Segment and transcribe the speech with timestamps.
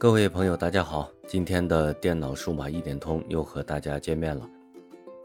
[0.00, 1.10] 各位朋友，大家好！
[1.26, 4.48] 今天的电脑数码一点通又和大家见面了。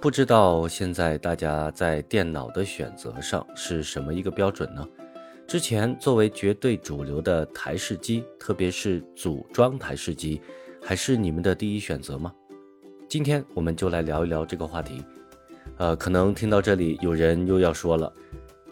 [0.01, 4.85] 不知道现在大家在电脑的选择上是什么一个标准呢？
[5.47, 10.41] 之前作为绝对主流的台式机，特别是组装台式机，
[10.83, 12.33] 还是你们的第一选择吗？
[13.07, 15.01] 今天我们就来聊一聊这个话题。
[15.77, 18.11] 呃，可能听到这里，有人又要说了。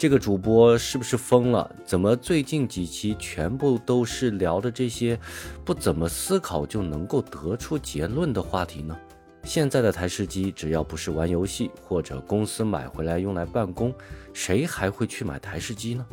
[0.04, 1.76] 这个主播是不是疯了？
[1.86, 5.18] 怎么最近几期全部都是聊的这些
[5.64, 9.00] 不怎么思考就能够得出结论的话题呢？
[9.46, 13.96] 现在的台式机只要不是玩游戏或者公司买回来用来办公，
[14.34, 16.06] 谁还会去买台式机呢？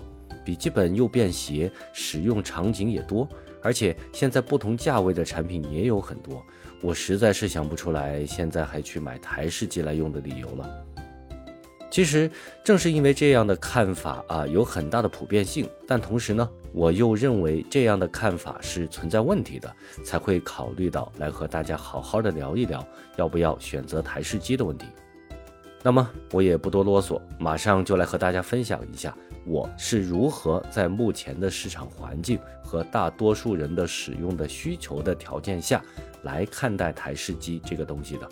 [0.44, 3.28] 笔记本又便携，使用场景也多，
[3.60, 6.40] 而且现在不同价位的产品也有很多，
[6.80, 10.86] 我实在是想不出来现在还去买台式机来用的理由了。
[11.90, 12.30] 其实
[12.62, 19.74] 正是因为这样的看法啊，有很大的普遍性，但同时呢，我又认为这样的看法是存在问题的，
[20.04, 24.86] 才会考虑到来和大家好好的聊一聊，要不要选择台式机的问题。
[25.82, 35.82] 那么我也不多啰嗦，马上就来和大家分享一下，我是如何在目前的市场环境和大多数人的使用的需求的条件下
[36.22, 38.28] 来看待台式机这个东西的。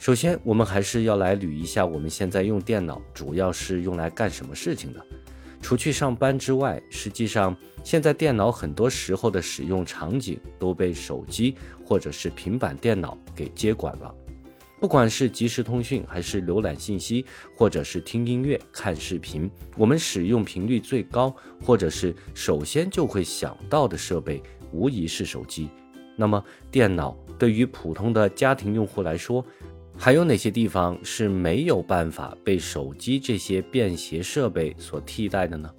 [0.00, 5.06] 首先，我们还是要来捋一下，我们现在用电脑主要是用来干什么事情的？
[5.60, 14.14] 除去上班之外，实际上现在电脑很多时候的使用场景都被手机或者是平板电脑给接管了。
[14.80, 25.68] 不管是即时通讯，还是浏览信息，或者是听音乐、看视频，我们使用频率最高，或者是首先就会想到的设备，无疑是手机。
[26.16, 29.44] 那么，电脑对于普通的家庭用户来说，
[30.02, 35.70] 还有哪些地方是没有办法被手机这些便携设备所替代的呢？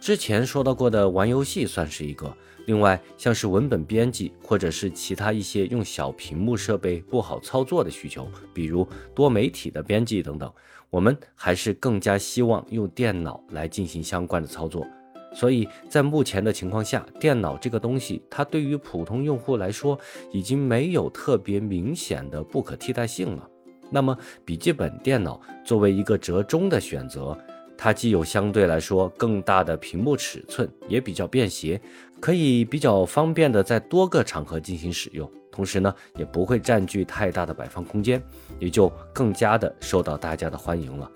[0.00, 2.36] 之前说到过的玩游戏算是一个，
[2.66, 10.52] 另外像是文本编辑或者是其他一些用小屏幕设备不好操作的需求，比如多媒体的编辑等等，
[10.90, 14.84] 我们还是更加希望用电脑来进行相关的操作。
[15.32, 19.98] 所以在目前的情况下，电脑这个东西，它对于普通用户来说，
[20.32, 23.48] 已经没有特别明显的不可替代性了。
[23.90, 27.36] 那么，笔记本电脑作为一个折中的选择，
[27.76, 31.80] 它既有相对来说更大的屏幕尺寸，也比较便携，
[32.20, 38.22] 可以比较方便的在多个场合进行使用，同时呢，也不会占据太大的摆放空间，
[38.58, 41.10] 也就更加的受到大家的欢迎了。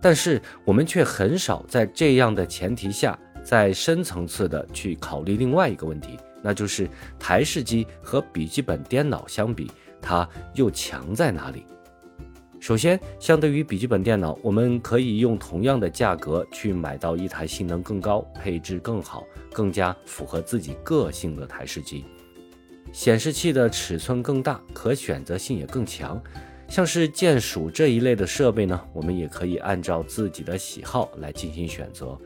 [0.00, 3.18] 但是，我们却很少在这样的前提下。
[3.42, 9.70] 再深层次的去考虑另外一个问题，那就是台式机和笔记本电脑相比，
[10.00, 11.64] 它又强在哪里？
[12.60, 22.04] 首先，相对于笔记本电脑，我们可以用同样的价格去买到一台性能更高、配置更好、更加符合自己个性的台式机。
[22.92, 26.22] 显示器的尺寸更大，可选择性也更强。
[26.68, 32.18] 像是键鼠这一类的设备呢，我们也可以按照自己的喜好来进行选择。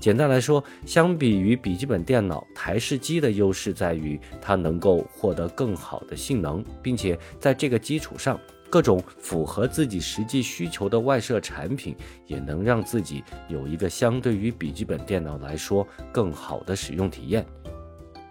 [0.00, 8.40] 简单来说，相比于笔记本电脑，台式机的优势在于它能够获得更好的性能，并且在这个基础上，
[8.70, 11.94] 各种符合自己实际需求的外设产品
[12.26, 17.44] 也能让自己有一个相对于笔记本电脑来说更好的使用体验。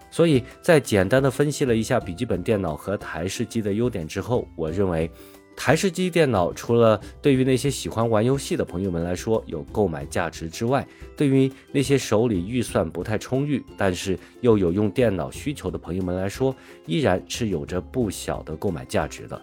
[0.10, 5.10] 所以在简单的分析了一下笔记本电脑和台式机的优点之后，我认为。
[5.60, 10.88] 台式机电脑除了对于那些喜欢玩游戏的朋友们来说有购买价值之外，
[11.18, 16.56] 对于那些手里预算不太充裕，但是又有用电脑需求的朋友们来说，
[16.86, 19.40] 依然是有着不小的购买价值的。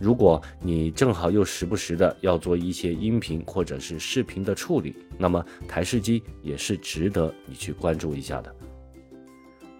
[0.00, 8.56] 如果你正好又时不时的要做一些音频或者是视频的处理，那么台式机也是值得你去关注一下的。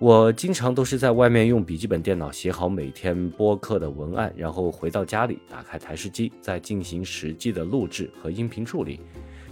[0.02, 8.98] 我经常都是在外面用笔记本电脑写好每天播客的文案，然后回到家里打开台式机，再进行实际的录制和音频处理。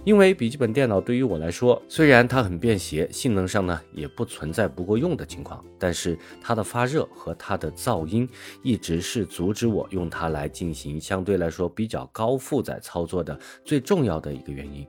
[0.03, 8.27] 因为笔记本电脑对于我来说，虽然它很便携，性能上呢也不存在不够用的情况，但是它的发热和它的噪音
[8.61, 14.85] 一直是阻止我用它来进行相对来说比较高负载操作的最重要的一个原因。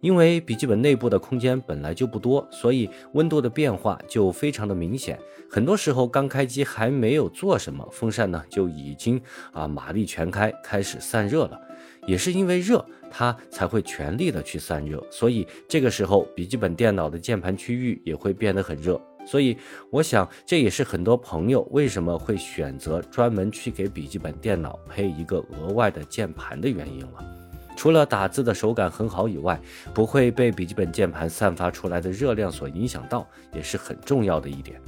[0.00, 5.18] 因为笔记本内部的空间本来就不多，所以温度的变化就非常的明显。
[5.50, 9.20] 很多时候刚开机还没有做什么，风扇呢就已经
[9.52, 11.60] 啊马力全开，开始散热了。
[12.06, 19.00] 也是因为热，它才会全力的去散热，所以这个时候笔记本电脑的键盘区域也会变得很热。
[19.26, 19.56] 所以
[19.90, 27.45] 我想这也是很多朋友为什么会选择专门去给笔记本电脑配一个额外的键盘的原因了。
[27.76, 29.60] 除了打字的手感很好以外，
[29.94, 34.80] 不会被笔记本键盘散发出来的热量所影响到，也是很重要的一点。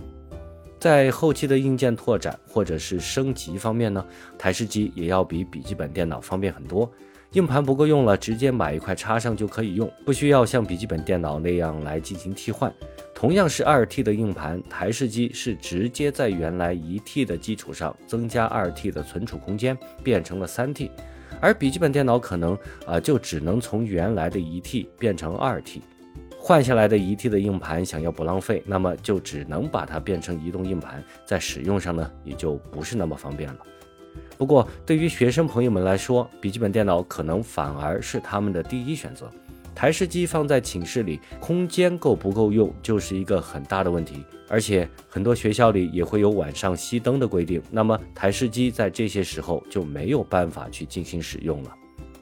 [0.80, 4.04] 在后期的硬件拓展或者是升级方面呢，
[4.38, 6.90] 台式机也要比笔记本电脑方便很多。
[7.32, 12.72] 硬盘不够用了，直接买一块插上就可以用，不需要像笔记本电脑那样来进行替换。
[13.14, 20.90] 同样是二 T 的硬盘，台式机是直接在原来一 T 的基础上增加二 T 的存储空间，变成了三 T，
[21.40, 25.82] 而笔记本电脑可能啊就只能从原来的一 T 变成二 T。
[26.40, 33.58] 换下来的一 T 的硬盘，想要不浪费，那么就只能把它变成移动硬盘，在使用上呢，也就不是那么方便了。
[34.36, 39.30] 不过，对于学生朋友们来说，笔记本电脑可能反而是他们的第一选择。
[39.78, 44.24] 台式机放在寝室里，空间够不够用，就是一个很大的问题。
[44.48, 51.72] 而且，很多学校里也会有晚上熄灯的规定，那么台式机在这些时候就没有办法去进行使用了。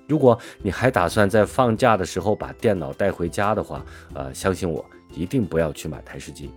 [0.07, 3.83] 如果你还打算在放假的时候把电脑带回家的话，
[4.13, 6.51] 呃，相信我，一定不要去买台式机。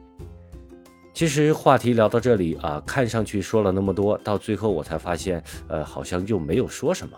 [1.14, 7.18] 其实话题聊到这里啊，看上去说了那么多，到最后我才发现，呃，好像又没有说什么。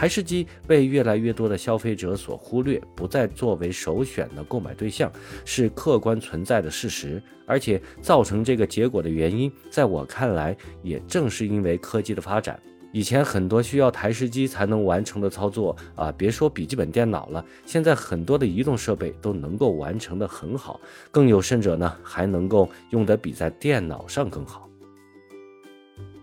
[0.00, 5.12] 台式机被越来越多的消费者所忽略，不再作为首选的购买对象，
[5.44, 7.22] 是客观存在的事实。
[7.44, 12.58] 而且造成这个结果的原因，在我看来，也正是因为科技的发展。
[12.92, 20.80] 以前很多需要台式机才能完成的操作啊，别说笔记本电脑了，现在很多的移动设备都能够完成的很好，
[21.10, 24.69] 更有甚者呢，还能够用得比在电脑上更好。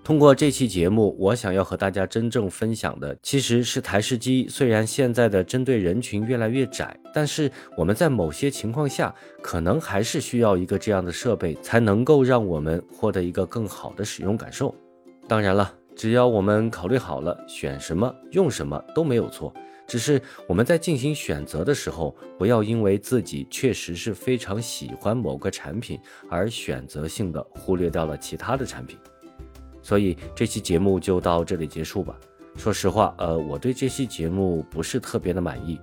[0.08, 14.74] 通过这期节目，我想要和大家真正分享的，其实是台式机虽然现在的针对人群越来越窄，但是我们在某些情况下，可能还是需要一个这样的设备，才能够让我们获得一个更好的使用感受。
[15.28, 15.74] 当然了。
[15.94, 19.54] 只要我们考虑好了，选什么用什么都没有错。
[19.88, 26.00] 只是我们在进行选择的时候，不要因为自己确实是非常喜欢某个产品，
[26.30, 28.96] 而选择性的忽略掉了其他的产品。
[29.88, 32.14] 所以这期节目就到这里结束吧。
[32.58, 35.80] 说实话，呃，我对这期节目不是特别的满意。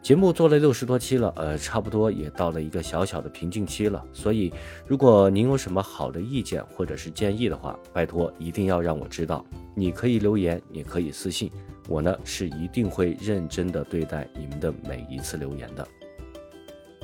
[0.00, 4.04] 节目做了六十多期了，呃，差不多也到了一个小小的瓶颈期了。
[4.12, 4.52] 所以，
[4.86, 9.44] 如果您有什么好的意见或者是建议的话，拜托一定要让我知道。
[9.74, 11.50] 你可以留言，也可以私信
[11.88, 15.84] 我呢，是一定会认真的对待你们的每一次留言的。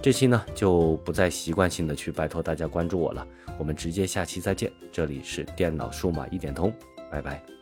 [0.06, 3.26] 这期呢就不再习惯性的去拜托大家关注我了，
[3.58, 4.70] 我们直接下期再见。
[4.92, 6.72] 这里是电脑数码一点通，
[7.10, 7.55] 拜拜。